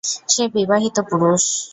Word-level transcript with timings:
সে 0.29 0.43
বিবাহিত 0.55 0.97
পুরুষ! 1.09 1.43